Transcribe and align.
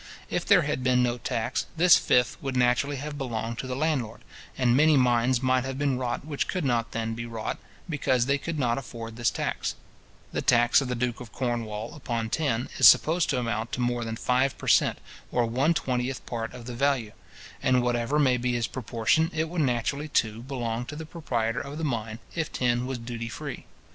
If 0.31 0.47
there 0.47 0.63
had 0.63 0.81
been 0.83 1.03
no 1.03 1.19
tax, 1.19 1.67
this 1.77 1.95
fifth 1.99 2.41
would 2.41 2.57
naturally 2.57 2.95
have 2.95 3.19
belonged 3.19 3.59
to 3.59 3.67
the 3.67 3.75
landlord, 3.75 4.21
and 4.57 4.75
many 4.75 4.97
mines 4.97 5.43
might 5.43 5.63
have 5.63 5.77
been 5.77 5.95
wrought 5.99 6.25
which 6.25 6.47
could 6.47 6.65
not 6.65 6.91
then 6.91 7.13
be 7.13 7.27
wrought, 7.27 7.59
because 7.87 8.25
they 8.25 8.39
could 8.39 8.57
not 8.57 8.79
afford 8.79 9.15
this 9.15 9.29
tax. 9.29 9.75
The 10.31 10.41
tax 10.41 10.81
of 10.81 10.87
the 10.87 10.95
duke 10.95 11.19
of 11.19 11.31
Cornwall 11.31 11.93
upon 11.93 12.31
tin 12.31 12.67
is 12.79 12.87
supposed 12.87 13.29
to 13.29 13.37
amount 13.37 13.73
to 13.73 13.79
more 13.79 14.03
than 14.03 14.15
five 14.15 14.57
per 14.57 14.67
cent. 14.67 14.97
or 15.31 15.45
one 15.45 15.75
twentieth 15.75 16.25
part 16.25 16.51
of 16.51 16.65
the 16.65 16.73
value; 16.73 17.11
and 17.61 17.83
whatever 17.83 18.17
may 18.17 18.37
be 18.37 18.53
his 18.53 18.65
proportion, 18.65 19.29
it 19.35 19.49
would 19.49 19.61
naturally, 19.61 20.07
too, 20.07 20.41
belong 20.41 20.85
to 20.87 20.95
the 20.95 21.05
proprietor 21.05 21.61
of 21.61 21.77
the 21.77 21.83
mine, 21.83 22.17
if 22.33 22.51
tin 22.51 22.87
was 22.87 22.97
duty 22.97 23.29
free. 23.29 23.67